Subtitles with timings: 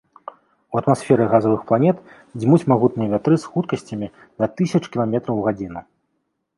[0.73, 1.97] У атмасферы газавых планет
[2.39, 4.07] дзьмуць магутныя вятры з хуткасцямі
[4.39, 5.81] да тысяч кіламетраў у гадзіну.